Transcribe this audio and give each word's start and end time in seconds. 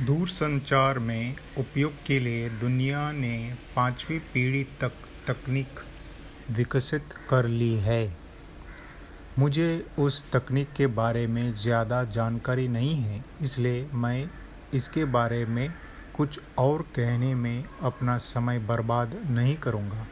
दूरसंचार 0.00 0.98
में 0.98 1.36
उपयोग 1.58 1.92
के 2.06 2.18
लिए 2.20 2.48
दुनिया 2.50 3.10
ने 3.12 3.54
पांचवी 3.76 4.18
पीढ़ी 4.34 4.62
तक 4.80 4.92
तकनीक 5.26 5.80
विकसित 6.50 7.14
कर 7.30 7.46
ली 7.46 7.74
है। 7.74 8.16
मुझे 9.38 9.86
उस 9.98 10.22
तकनीक 10.32 10.68
के 10.76 10.86
बारे 10.86 11.26
में 11.26 11.54
ज़्यादा 11.54 12.02
जानकारी 12.04 12.68
नहीं 12.68 12.94
है, 12.94 13.24
इसलिए 13.42 13.88
मैं 13.94 14.30
इसके 14.74 15.04
बारे 15.04 15.44
में 15.46 15.68
कुछ 16.16 16.40
और 16.58 16.82
कहने 16.96 17.34
में 17.34 17.64
अपना 17.82 18.16
समय 18.18 18.58
बर्बाद 18.58 19.16
नहीं 19.30 19.56
करूँगा। 19.56 20.06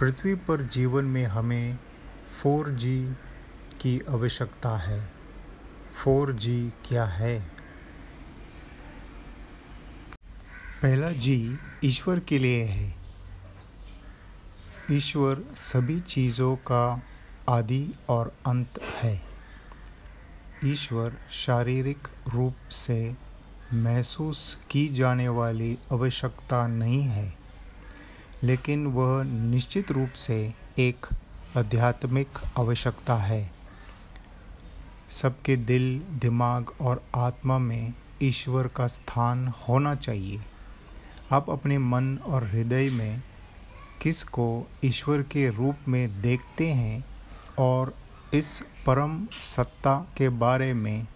पृथ्वी 0.00 0.34
पर 0.34 0.62
जीवन 0.62 1.04
में 1.04 1.24
हमें 1.26 1.78
4G 2.36 2.84
की 3.80 4.00
आवश्यकता 4.08 4.76
है। 4.78 5.00
4G 6.04 6.70
क्या 6.88 7.04
है? 7.04 7.51
पहला 10.82 11.10
जी 11.12 11.58
ईश्वर 11.84 12.20
के 12.20 12.38
लिए 12.38 12.62
है। 12.64 12.94
ईश्वर 14.90 15.42
सभी 15.56 15.98
चीज़ों 16.00 16.56
का 16.56 17.02
आदि 17.48 17.94
और 18.08 18.32
अंत 18.46 18.80
है। 18.94 19.22
ईश्वर 20.64 21.16
शारीरिक 21.32 22.08
रूप 22.28 22.68
से 22.70 23.16
महसूस 23.74 24.58
की 24.70 24.86
जाने 24.88 25.28
वाली 25.28 25.78
आवश्यकता 25.92 26.66
नहीं 26.66 27.02
है, 27.02 27.34
लेकिन 28.42 28.86
वह 28.86 29.22
निश्चित 29.24 29.92
रूप 29.92 30.10
से 30.18 30.54
एक 30.78 31.06
आध्यात्मिक 31.56 32.38
आवश्यकता 32.58 33.16
है। 33.16 33.50
सबके 35.10 35.56
दिल, 35.56 35.98
दिमाग 36.20 36.72
और 36.80 37.04
आत्मा 37.14 37.58
में 37.58 37.92
ईश्वर 38.22 38.68
का 38.68 38.86
स्थान 38.86 39.52
होना 39.68 39.94
चाहिए। 39.94 40.40
आप 41.32 41.50
अपने 41.50 41.78
मन 41.78 42.16
और 42.26 42.44
हृदय 42.44 42.90
में 42.90 43.22
किस 44.02 44.22
को 44.24 44.66
ईश्वर 44.84 45.22
के 45.22 45.48
रूप 45.50 45.88
में 45.88 46.22
देखते 46.22 46.66
हैं 46.72 47.04
और 47.58 47.94
इस 48.34 48.60
परम 48.86 49.26
सत्ता 49.42 49.94
के 50.16 50.28
बारे 50.28 50.72
में 50.74 51.06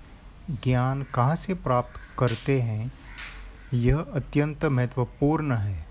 ज्ञान 0.65 1.03
कहाँ 1.15 1.37
से 1.37 1.55
प्राप्त 1.55 2.01
करते 2.19 2.61
हैं, 2.61 2.93
यह 3.75 3.99
अत्यंत 3.99 4.65
महत्वपूर्ण 4.65 5.53
है। 5.53 5.87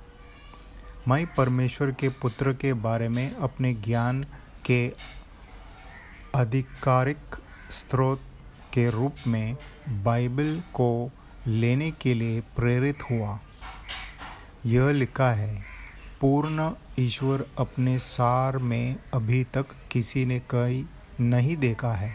मैं 1.08 1.26
परमेश्वर 1.36 1.92
के 1.92 2.10
पुत्र 2.10 2.54
के 2.54 2.74
बारे 2.74 3.10
में 3.10 3.36
अपने 3.36 3.74
ज्ञान 3.74 4.24
के 4.66 4.88
आधिकारिक 6.36 7.36
स्रोत 7.72 8.22
के 8.74 8.90
रूप 8.90 9.28
में 9.28 9.58
बाइबल 10.04 10.62
को 10.74 11.12
लेने 11.48 11.92
के 11.92 12.14
लिए 12.14 12.40
प्रेरित 12.56 13.04
हुआ। 13.12 13.40
यह 14.66 14.92
लिखा 14.92 15.32
है, 15.32 15.64
पूर्ण 16.22 16.72
ईश्वर 17.00 17.46
अपने 17.58 18.00
सार 18.00 18.58
में 18.58 18.96
अभी 19.14 19.44
तक 19.44 19.66
किसी 19.92 20.26
ने 20.26 20.40
कहीं 20.40 20.86
नहीं 21.22 21.58
देखा 21.58 21.94
है। 21.94 22.14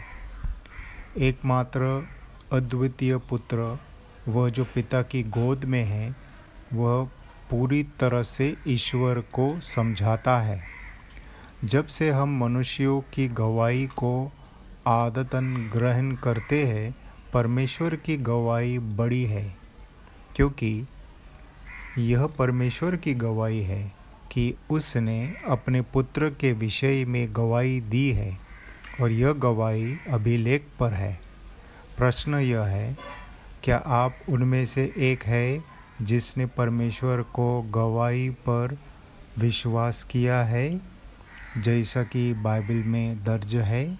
एकमात्र 1.17 2.07
अद्वितीय 2.51 3.17
पुत्र, 3.17 3.79
वह 4.27 4.49
जो 4.49 4.63
पिता 4.63 5.01
की 5.01 5.23
गोद 5.23 5.65
में 5.65 5.83
है, 5.83 6.15
वह 6.73 7.09
पूरी 7.49 7.83
तरह 7.83 8.23
से 8.23 8.57
ईश्वर 8.67 9.19
को 9.19 9.59
समझाता 9.59 10.39
है। 10.39 10.63
जब 11.65 11.87
से 11.87 12.11
हम 12.11 12.37
मनुष्यों 12.37 13.01
की 13.13 13.27
गवाही 13.27 13.87
को 13.87 14.31
आदतन 14.87 15.69
ग्रहण 15.73 16.15
करते 16.15 16.67
हैं, 16.67 16.95
परमेश्वर 17.33 17.95
की 17.95 18.17
गवाही 18.17 18.79
बड़ी 18.79 19.25
है, 19.25 19.55
क्योंकि 20.35 20.87
यह 21.97 22.25
परमेश्वर 22.25 22.95
की 22.95 23.13
गवाही 23.13 23.63
है 23.63 23.93
कि 24.31 24.53
उसने 24.69 25.33
अपने 25.47 25.81
पुत्र 25.81 26.29
के 26.29 26.53
विषय 26.53 27.05
में 27.05 27.35
गवाही 27.35 27.81
दी 27.81 28.11
है 28.11 28.39
और 29.01 29.11
यह 29.11 29.31
गवाही 29.31 29.97
अभिलेख 30.09 30.67
पर 30.79 30.93
है। 30.93 31.19
प्रश्न 31.97 32.35
यह 32.35 32.61
है, 32.61 32.97
क्या 33.63 33.77
आप 33.77 34.15
उनमें 34.29 34.65
से 34.65 34.93
एक 34.97 35.23
है 35.23 35.63
जिसने 36.01 36.45
परमेश्वर 36.45 37.21
को 37.21 37.61
गवाही 37.61 38.29
पर 38.29 38.77
विश्वास 39.37 40.03
किया 40.03 40.43
है, 40.43 40.81
जैसा 41.57 42.03
कि 42.03 42.33
बाइबल 42.33 42.73
में 42.73 43.23
दर्ज 43.23 43.55
है? 43.55 43.99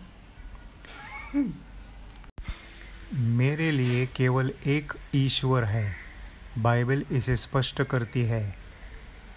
मेरे 3.13 3.71
लिए 3.71 4.05
केवल 4.05 4.51
एक 4.67 4.93
ईश्वर 5.15 5.63
है। 5.63 6.00
बाइबल 6.59 7.05
इसे 7.11 7.35
स्पष्ट 7.35 7.81
करती 7.83 8.21
है। 8.21 8.43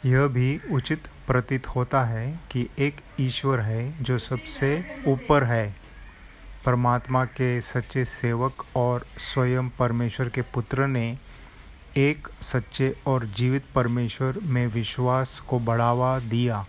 यह 0.04 0.26
भी 0.26 0.60
उचित 0.72 1.06
प्रतीत 1.26 1.66
होता 1.66 2.04
है 2.04 2.40
कि 2.50 2.68
एक 2.78 3.00
ईश्वर 3.20 3.60
है 3.60 4.02
जो 4.02 4.18
सबसे 4.18 5.02
ऊपर 5.06 5.44
है। 5.44 5.76
परमात्मा 6.64 7.24
के 7.24 7.60
सच्चे 7.60 8.04
सेवक 8.04 8.64
और 8.76 9.06
स्वयं 9.18 9.68
परमेश्वर 9.68 10.28
के 10.28 10.42
पुत्र 10.42 10.86
ने 10.86 11.18
एक 11.96 12.28
सच्चे 12.42 12.94
और 13.06 13.26
जीवित 13.26 13.64
परमेश्वर 13.74 14.38
में 14.42 14.66
विश्वास 14.66 15.40
को 15.40 15.58
बढ़ावा 15.58 16.18
दिया, 16.18 16.66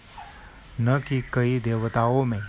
न 0.81 0.99
कि 0.99 1.23
कई 1.33 1.59
देवताओं 1.59 2.23
में। 2.25 2.41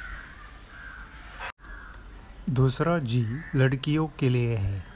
दूसरा 2.50 2.98
जी 2.98 3.24
लड़कियों 3.54 4.06
के 4.18 4.28
लिए 4.28 4.56
है। 4.56 4.95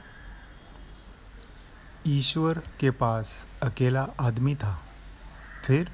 ईश्वर 2.07 2.61
के 2.79 2.91
पास 2.91 3.47
अकेला 3.63 4.07
आदमी 4.19 4.55
था। 4.55 4.81
फिर 5.65 5.91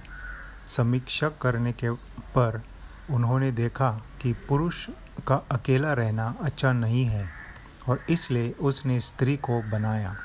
समीक्षा 0.67 1.29
करने 1.29 1.73
के 1.73 1.91
पर 2.35 2.61
उन्होंने 3.09 3.51
देखा 3.51 3.91
कि 4.21 4.33
पुरुष 4.33 4.89
का 5.27 5.35
अकेला 5.35 5.93
रहना 5.93 6.35
अच्छा 6.41 6.71
नहीं 6.73 7.05
है 7.05 7.27
और 7.89 7.99
इसलिए 8.09 8.51
उसने 8.51 8.99
स्त्री 8.99 9.37
को 9.37 9.61
बनाया। 9.61 10.15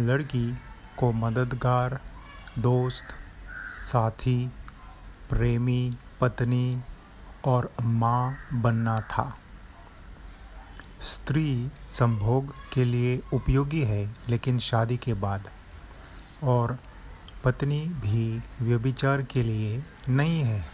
लड़की 0.00 0.58
को 0.98 1.12
मददगार, 1.12 2.00
दोस्त, 2.58 3.04
साथी, 3.82 4.50
प्रेमी, 5.30 5.96
पत्नी 6.20 6.80
और 7.44 7.72
माँ 7.82 8.36
बनना 8.52 8.96
था। 8.96 9.38
स्त्री 11.02 11.70
संभोग 11.90 12.54
के 12.72 12.84
लिए 12.84 13.20
उपयोगी 13.32 13.80
है, 13.80 14.14
लेकिन 14.28 14.58
शादी 14.58 14.96
के 14.96 15.14
बाद। 15.14 15.48
और 16.42 16.78
पत्नी 17.44 17.80
भी 17.80 18.42
व्यभिचार 18.62 19.22
के 19.22 19.42
लिए 19.42 19.82
नहीं 20.08 20.40
है। 20.40 20.64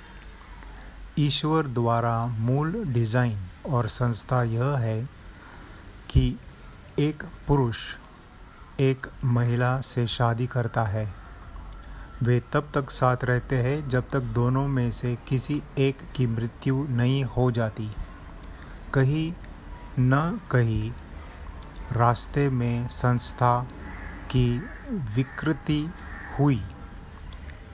ईश्वर 1.18 1.66
द्वारा 1.66 2.26
मूल 2.26 2.84
डिज़ाइन 2.84 3.38
और 3.66 3.88
संस्था 3.88 4.42
यह 4.42 4.76
है 4.76 5.02
कि 6.10 6.36
एक 6.98 7.22
पुरुष 7.46 7.78
एक 8.80 9.06
महिला 9.24 9.80
से 9.80 10.06
शादी 10.06 10.46
करता 10.46 10.84
है। 10.84 11.14
वे 12.22 12.40
तब 12.52 12.70
तक 12.74 12.90
साथ 12.90 13.24
रहते 13.24 13.56
हैं 13.56 13.88
जब 13.88 14.08
तक 14.10 14.20
दोनों 14.20 14.66
में 14.68 14.90
से 14.90 15.16
किसी 15.28 15.62
एक 15.78 15.98
की 16.16 16.26
मृत्यु 16.26 16.86
नहीं 16.90 17.24
हो 17.24 17.50
जाती। 17.50 17.90
कहीं 18.94 19.32
न 19.98 20.40
कहीं। 20.50 20.92
रास्ते 21.92 22.48
में 22.48 22.88
संस्था 22.88 23.68
की 24.30 24.62
विकृति 24.90 25.90
हुई। 26.38 26.62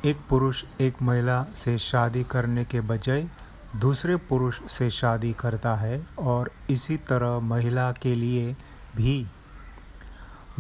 एक 0.05 0.19
पुरुष 0.29 0.65
एक 0.81 1.03
महिला 1.03 1.47
से 1.55 1.79
शादी 1.79 2.25
करने 2.25 2.65
के 2.65 2.81
बजाय 2.81 3.29
दूसरे 3.77 4.17
पुरुष 4.17 4.61
से 4.69 4.91
शादी 4.91 5.33
करता 5.33 5.75
है 5.75 6.07
और 6.19 6.51
इसी 6.71 6.97
तरह 6.97 7.39
महिला 7.39 7.93
के 7.93 8.15
लिए 8.15 8.57
भी। 8.97 9.27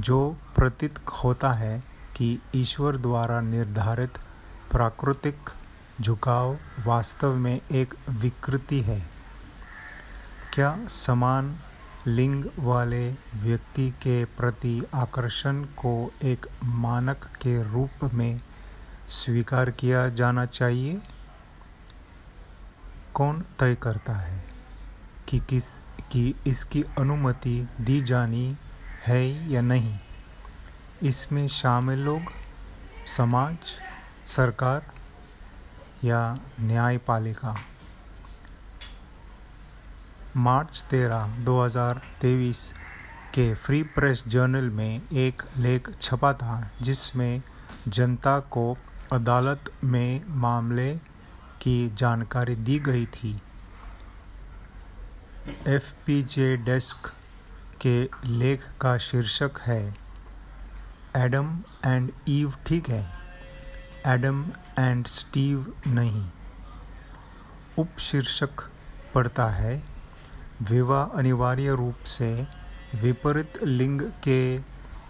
जो 0.01 0.37
प्रतीत 0.57 0.99
होता 1.25 1.53
है 1.53 1.85
कि 2.17 2.43
ईश्वर 2.55 2.97
द्वारा 2.97 3.41
निर्धारित 3.41 4.19
प्राकृतिक 4.71 5.51
झुकाव 6.01 6.59
वास्तव 6.87 7.35
में 7.35 7.61
एक 7.73 7.95
विकृति 8.11 8.81
है। 8.81 9.14
क्या 10.55 10.87
समान 10.89 11.59
लिंग 12.07 12.45
वाले 12.59 13.11
व्यक्ति 13.35 13.91
के 13.91 14.25
प्रति 14.25 14.83
आकर्षण 14.95 15.65
को 15.65 16.13
एक 16.23 16.47
मानक 16.65 17.17
के 17.17 17.73
रूप 17.73 18.15
में 18.15 18.41
स्वीकार 19.09 19.71
किया 19.71 20.09
जाना 20.09 20.47
चाहिए? 20.47 21.03
कौन 23.15 23.45
तय 23.59 23.75
करता 23.75 24.13
है 24.13 24.45
कि 25.29 25.39
किस, 25.39 25.79
कि 26.13 26.35
इसकी 26.47 26.83
अनुमति 26.83 27.69
दी 27.81 28.01
जानी 28.01 28.57
है 29.07 29.51
या 29.51 29.61
नहीं? 29.61 29.99
इसमें 31.03 31.49
शामिल 31.49 31.99
लोग, 31.99 32.23
समाज, 33.07 33.57
सरकार 34.27 34.87
या 36.05 36.39
न्यायपालिका? 36.61 37.74
मार्च 40.37 40.81
तेरह, 40.91 41.37
दो 41.39 41.61
हज़ार 41.63 42.01
तेईस 42.21 42.73
के 43.35 43.53
फ्री 43.55 43.83
प्रेस 43.95 44.23
जर्नल 44.29 44.71
में 44.71 45.01
एक 45.13 45.43
लेख 45.59 45.91
छपा 46.01 46.33
था, 46.33 46.71
जिसमें 46.83 47.43
जनता 47.89 48.39
को 48.51 48.77
अदालत 49.13 49.71
में 49.85 50.23
मामले 50.41 50.95
की 51.63 51.91
जानकारी 51.95 52.55
दी 52.57 52.79
गई 52.79 53.07
थी। 53.07 53.35
एफ़ 55.69 55.93
पी 56.07 56.23
जे 56.25 56.57
डेस्क 56.57 57.13
के 57.81 57.97
लेख 58.27 58.65
का 58.81 58.97
शीर्षक 58.99 59.61
है, 59.61 59.83
एडम 61.17 61.57
एंड 61.87 62.11
ईव 62.29 62.55
ठीक 62.67 62.89
है, 62.89 63.05
एडम 64.07 64.45
एंड 64.79 65.07
स्टीव 65.07 65.73
नहीं। 65.87 66.27
उपशीर्षक 67.79 68.69
पढ़ता 69.15 69.49
है 69.53 69.83
विवाह 70.63 71.19
अनिवार्य 71.19 71.75
रूप 71.75 72.05
से 72.05 72.47
विपरीत 72.95 73.53
लिंग 73.63 74.01
के 74.01 74.59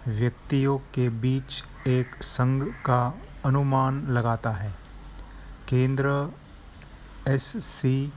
व्यक्तियों 0.07 0.77
के 0.77 1.09
बीच 1.09 1.63
एक 1.87 2.23
संघ 2.23 2.63
का 2.63 3.17
अनुमान 3.45 4.07
लगाता 4.07 4.51
है। 4.51 4.75
केंद्र 5.69 6.33
एस 7.27 7.65
सी 7.65 8.13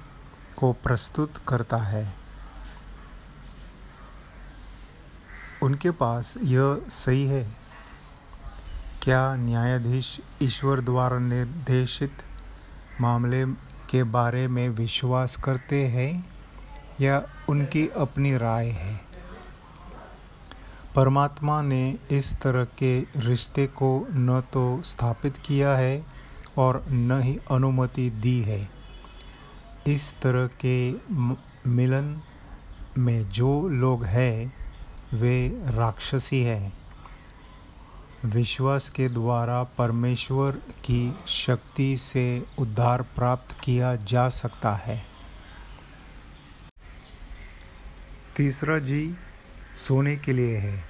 को 0.57 0.73
प्रस्तुत 0.73 1.33
करता 1.49 1.77
है। 1.77 2.15
उनके 5.63 5.91
पास 5.91 6.35
यह 6.43 6.83
सही 6.89 7.27
है। 7.27 7.53
क्या 9.03 9.35
न्यायाधीश 9.35 10.21
ईश्वर 10.43 10.81
द्वारा 10.81 11.19
निर्देशित 11.19 12.13
मामले 13.01 13.47
के 13.91 14.03
बारे 14.03 14.49
में 14.49 14.69
विश्वास 14.69 15.37
करते 15.37 15.87
हैं? 15.87 16.38
या 17.01 17.23
उनकी 17.49 17.89
अपनी 17.89 18.37
राय 18.37 18.69
है। 18.69 19.01
परमात्मा 20.97 21.63
ने 21.63 21.99
इस 22.11 22.41
तरह 22.41 22.65
के 22.65 23.01
रिश्ते 23.17 23.67
को 23.67 24.07
न 24.11 24.41
तो 24.53 24.83
स्थापित 24.83 25.39
किया 25.39 25.73
है 25.73 26.07
और 26.59 26.87
न 26.91 27.21
ही 27.23 27.39
अनुमति 27.51 28.11
दी 28.11 28.43
है। 28.43 28.71
इस 29.87 30.21
तरह 30.21 30.47
के 30.47 30.93
मिलन 31.67 32.21
में 32.99 33.31
जो 33.31 33.69
लोग 33.69 34.05
हैं, 34.05 34.55
वे 35.15 35.49
राक्षसी 35.49 36.43
हैं। 36.43 36.79
विश्वास 38.25 38.89
के 38.89 39.09
द्वारा 39.09 39.63
परमेश्वर 39.63 40.51
की 40.85 41.15
शक्ति 41.27 41.97
से 41.97 42.47
उद्धार 42.59 43.03
प्राप्त 43.03 43.57
किया 43.61 43.97
जा 43.97 44.29
सकता 44.29 44.75
है। 44.75 45.08
तीसरा 48.39 48.79
जी 48.79 49.15
सोने 49.75 50.17
के 50.17 50.33
लिए 50.33 50.57
है। 50.57 50.85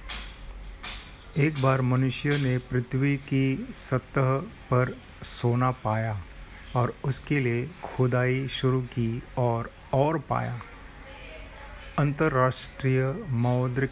एक 1.39 1.62
बार 1.62 1.81
मनुष्य 1.81 2.31
ने 2.31 2.59
पृथ्वी 2.59 3.17
की 3.17 3.69
सतह 3.71 4.37
पर 4.71 4.99
सोना 5.23 5.71
पाया 5.71 6.23
और 6.77 6.95
उसके 7.05 7.41
लिए 7.41 7.71
खुदाई 7.85 8.49
शुरू 8.49 8.83
की 8.83 9.23
और 9.39 9.71
और 9.93 10.19
पाया। 10.19 10.61
अंतर्राष्ट्रीय 11.99 13.25
मौद्रिक 13.29 13.91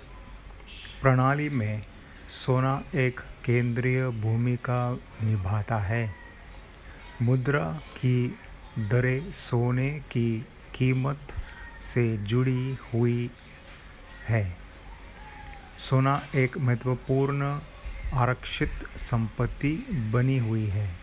प्रणाली 1.03 1.49
में 1.49 1.83
सोना 2.29 2.83
एक 2.95 3.21
केंद्रीय 3.21 4.09
भूमिका 4.09 4.99
निभाता 5.23 5.79
है। 5.79 6.15
मुद्रा 7.23 7.73
की 7.97 8.39
दरें 8.79 9.33
सोने 9.33 9.91
की 9.91 10.47
कीमत 10.75 11.19
से 11.83 12.17
जुड़ी 12.17 12.79
हुई 12.95 13.31
है। 14.29 14.57
सोना 15.79 16.23
एक 16.35 16.59
महत्वपूर्ण 16.59 17.61
आरक्षित 18.15 18.71
संपत्ति 18.97 19.73
बनी 20.13 20.39
हुई 20.39 20.67
है। 20.67 20.99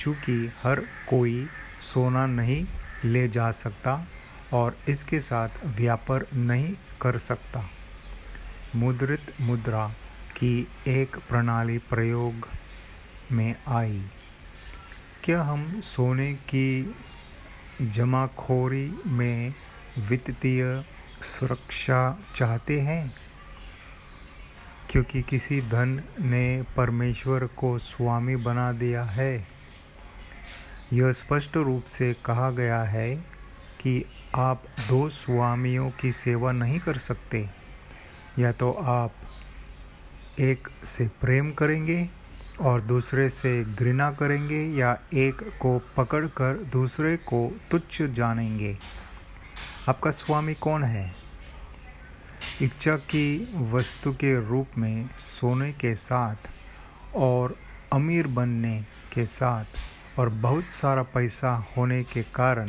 चूँकि 0.00 0.52
हर 0.62 0.80
कोई 1.08 1.48
सोना 1.78 2.26
नहीं 2.26 2.66
ले 3.04 3.28
जा 3.28 3.50
सकता 3.50 4.06
और 4.52 4.78
इसके 4.88 5.20
साथ 5.20 5.48
व्यापार 5.64 6.26
नहीं 6.34 6.74
कर 7.00 7.18
सकता। 7.18 7.70
मुद्रित 8.76 9.34
मुद्रा 9.40 9.88
की 10.36 10.68
एक 10.88 11.16
प्रणाली 11.16 11.78
प्रयोग 11.78 12.48
में 13.32 13.54
आई। 13.68 14.04
क्या 15.24 15.42
हम 15.42 15.80
सोने 15.80 16.34
की 16.34 16.94
जमाखोरी 17.82 18.98
में 19.06 19.54
वित्तीय 19.98 20.84
सुरक्षा 21.22 22.18
चाहते 22.34 22.80
हैं? 22.80 23.14
क्योंकि 24.90 25.22
किसी 25.22 25.60
धन 25.60 26.02
ने 26.20 26.64
परमेश्वर 26.76 27.46
को 27.46 27.78
स्वामी 27.78 28.36
बना 28.36 28.72
दिया 28.72 29.02
है। 29.02 29.48
यह 30.92 31.12
स्पष्ट 31.12 31.56
रूप 31.56 31.84
से 31.84 32.16
कहा 32.24 32.50
गया 32.50 32.82
है 32.82 33.16
कि 33.80 34.04
आप 34.34 34.62
दो 34.88 35.08
स्वामियों 35.08 35.90
की 35.90 36.12
सेवा 36.12 36.52
नहीं 36.52 36.80
कर 36.80 36.96
सकते। 36.96 37.50
या 38.38 38.52
तो 38.52 38.72
आप 38.72 39.14
एक 40.40 40.68
से 40.84 41.08
प्रेम 41.08 41.50
करेंगे 41.50 42.10
और 42.60 42.80
दूसरे 42.80 43.28
से 43.28 43.64
घृणा 43.64 44.10
करेंगे 44.10 44.62
या 44.62 44.98
एक 45.14 45.58
को 45.60 45.82
पकड़कर 45.96 46.56
दूसरे 46.56 47.16
को 47.16 47.60
तुच्छ 47.70 48.02
जानेंगे। 48.02 48.78
आपका 49.88 50.10
स्वामी 50.10 50.54
कौन 50.54 50.82
है? 50.84 51.14
इच्छा 52.62 52.96
की 52.96 53.54
वस्तु 53.72 54.12
के 54.12 54.32
रूप 54.48 54.70
में 54.78 55.08
सोने 55.18 55.70
के 55.72 55.94
साथ 55.94 56.48
और 57.16 57.56
अमीर 57.92 58.26
बनने 58.26 58.80
के 59.12 59.24
साथ 59.26 59.64
और 60.18 60.28
बहुत 60.28 60.72
सारा 60.72 61.02
पैसा 61.02 61.52
होने 61.76 62.02
के 62.02 62.22
कारण 62.22 62.68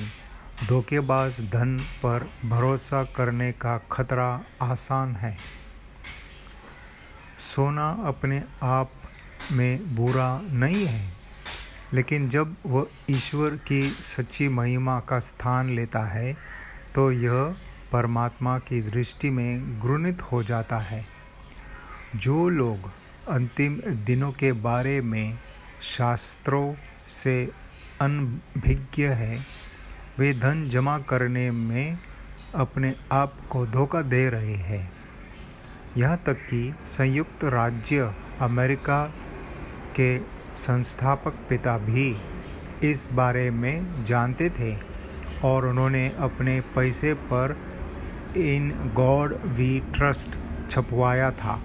धोखेबाज 0.68 1.42
धन 1.52 1.78
पर 1.78 2.30
भरोसा 2.46 3.04
करने 3.04 3.52
का 3.52 3.78
खतरा 3.92 4.30
आसान 4.62 5.16
है। 5.16 5.36
सोना 7.38 7.90
अपने 8.06 8.42
आप 8.64 8.92
में 9.52 9.96
बुरा 9.96 10.30
नहीं 10.44 10.86
है, 10.86 11.14
लेकिन 11.94 12.30
जब 12.30 12.56
वह 12.66 12.88
ईश्वर 13.10 13.50
की 13.50 13.82
सच्ची 13.90 14.50
महिमा 14.50 15.00
का 15.00 15.20
स्थान 15.20 15.70
लेता 15.70 16.06
है 16.06 16.59
तो 16.96 17.12
यह 17.12 17.56
परमात्मा 17.92 18.60
की 18.60 18.82
दृष्टि 18.82 19.30
में 19.30 19.80
घृणित 19.80 20.22
हो 20.22 20.44
जाता 20.44 20.78
है। 20.78 21.06
जो 22.16 22.50
लोग 22.50 22.92
अंतिम 23.30 23.76
दिनों 23.80 24.32
के 24.32 24.52
बारे 24.52 25.02
में 25.02 25.38
शास्त्रों 25.82 26.76
से 27.08 27.52
अनभिज्ञ 28.02 29.04
है, 29.04 29.46
वे 30.20 30.34
धन 30.34 30.70
जमा 30.70 31.00
करने 31.00 31.52
में 31.52 31.98
अपने 32.56 32.96
आप 33.12 33.34
को 33.50 33.66
धोखा 33.66 34.02
दे 34.02 34.30
रहे 34.30 34.54
हैं। 34.54 34.92
यहाँ 35.98 36.24
तक 36.26 36.34
कि 36.34 36.74
संयुक्त 36.86 37.44
राज्य 37.44 38.16
अमेरिका 38.42 39.06
के 39.96 40.20
संस्थापक 40.58 41.32
पिता 41.32 41.78
भी 41.78 42.22
इस 42.84 43.10
बारे 43.12 43.52
में 43.52 44.06
जानते 44.06 44.50
थे 44.50 44.99
और 45.44 45.66
उन्होंने 45.66 46.16
अपने 46.20 46.62
पैसे 46.62 47.14
पर 47.14 47.58
इन 48.38 48.92
गॉड 48.94 49.40
वी 49.46 49.80
ट्रस्ट 49.80 50.30
छपवाया 50.72 51.32
था। 51.32 51.62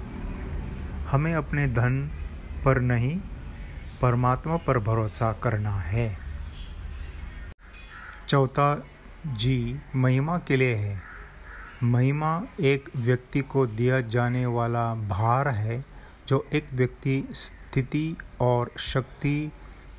हमें 1.09 1.35
अपने 1.35 1.67
धन 1.67 2.11
पर 2.65 2.81
नहीं, 2.81 3.21
परमात्मा 4.03 4.57
पर 4.57 4.79
भरोसा 4.79 5.33
करना 5.33 5.77
है। 5.77 6.19
चौथा, 8.29 8.85
जी, 9.27 9.81
महिमा 9.97 10.39
के 10.39 10.57
लिए 10.57 10.75
है। 10.75 11.03
महिमा 11.83 12.43
एक 12.61 12.89
व्यक्ति 12.97 13.41
को 13.41 13.67
दिया 13.67 14.01
जाने 14.01 14.47
वाला 14.47 14.95
भार 14.95 15.49
है, 15.49 15.85
जो 16.29 16.47
एक 16.53 16.69
व्यक्ति 16.73 17.29
स्थिति 17.31 18.17
और 18.41 18.71
शक्ति 18.79 19.53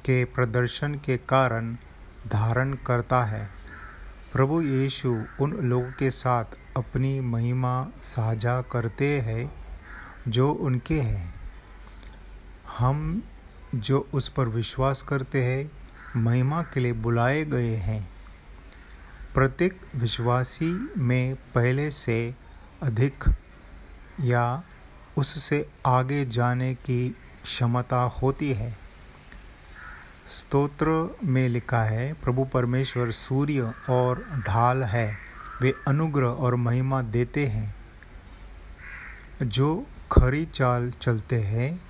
के 0.06 0.26
प्रदर्शन 0.26 0.96
के 0.96 1.18
कारण 1.18 1.74
धारण 2.28 2.74
करता 2.74 3.24
है। 3.24 3.65
प्रभु 4.36 4.62
यीशु 4.62 5.24
उन 5.40 5.52
लोगों 5.52 5.92
के 5.92 6.12
साथ 6.12 6.46
अपनी 6.78 7.20
महिमा 7.20 7.88
साझा 8.02 8.62
करते 8.62 9.22
हैं 9.22 9.56
जो 10.28 10.52
उनके 10.52 11.02
हैं। 11.02 11.36
हम 12.78 13.24
जो 13.76 14.10
उस 14.14 14.30
पर 14.30 14.48
विश्वास 14.48 15.04
करते 15.04 15.44
हैं, 15.44 15.72
महिमा 16.22 16.62
के 16.62 16.80
लिए 16.80 16.94
बुलाए 16.94 17.46
गए 17.46 17.76
हैं। 17.76 18.10
प्रत्येक 19.36 19.80
विश्वासी 19.96 20.90
में 20.98 21.36
पहले 21.36 21.92
से 21.92 22.36
अधिक 22.84 23.24
या 24.22 24.64
उससे 25.18 25.70
आगे 25.86 26.26
जाने 26.26 26.76
की 26.76 27.16
क्षमता 27.44 28.02
होती 28.02 28.54
है। 28.54 28.85
स्तोत्र 30.28 31.18
में 31.24 31.50
लिखा 31.50 31.84
है 31.84 32.14
प्रभु 32.14 32.44
परमेश्वर 32.44 33.12
सूर्य 33.12 33.74
और 33.90 34.26
ढाल 34.48 34.84
है 34.84 35.18
वे 35.62 35.74
अनुग्रह 35.88 36.28
और 36.28 36.56
महिमा 36.56 37.02
देते 37.02 37.46
हैं। 37.46 37.76
जो 39.44 39.86
खरी 40.12 40.46
चाल 40.46 40.92
चलते 40.92 41.40
हैं 41.42 41.82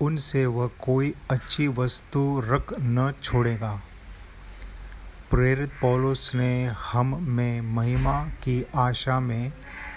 उनसे 0.00 0.46
वह 0.46 0.70
कोई 0.82 1.14
अच्छी 1.30 1.68
वस्तु 1.68 2.42
रख 2.46 2.72
न 2.80 3.12
छोड़ेगा। 3.22 3.80
प्रेरित 5.30 5.72
पौलुस 5.80 6.34
ने 6.34 6.66
हम 6.66 7.26
में 7.28 7.60
महिमा 7.60 8.24
की 8.24 8.66
आशा 8.76 9.20
में 9.20 9.52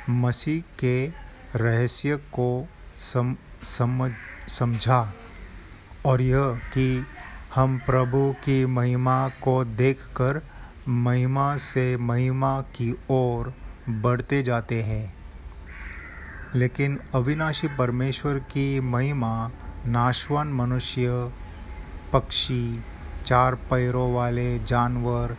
मसीह 0.09 0.61
के 0.79 1.05
रहस्य 1.55 2.17
को 2.17 2.67
सम, 2.97 3.35
समझ 3.63 4.11
समझा 4.49 5.13
और 6.05 6.21
यह 6.21 6.61
कि 6.73 7.07
हम 7.55 7.77
प्रभु 7.77 8.35
की 8.43 8.65
महिमा 8.65 9.29
को 9.29 9.65
देखकर 9.65 10.41
महिमा 10.87 11.55
से 11.55 11.97
महिमा 11.97 12.61
की 12.61 12.97
ओर 13.09 13.53
बढ़ते 13.89 14.43
जाते 14.43 14.83
हैं। 14.83 15.15
लेकिन 16.55 16.99
अविनाशी 17.15 17.67
परमेश्वर 17.67 18.39
की 18.39 18.79
महिमा 18.79 19.51
नाशवान 19.85 20.47
मनुष्य, 20.47 21.31
पक्षी, 22.13 22.81
चार 23.25 23.55
पैरों 23.55 24.13
वाले 24.13 24.59
जानवर 24.59 25.37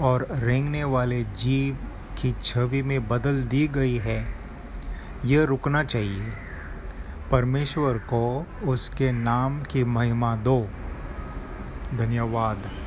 और 0.00 0.28
रेंगने 0.30 0.84
वाले 0.84 1.24
जीव 1.24 1.74
की 2.18 2.36
छवि 2.42 2.82
में 2.82 3.08
बदल 3.08 3.42
दी 3.42 3.68
गई 3.68 3.98
है। 3.98 4.34
यह 5.24 5.44
रुकना 5.44 5.84
चाहिए। 5.84 6.32
परमेश्वर 7.30 7.98
को 7.98 8.46
उसके 8.64 9.12
नाम 9.12 9.62
की 9.62 9.84
महिमा 9.84 10.36
दो। 10.36 10.68
धन्यवाद। 11.98 12.81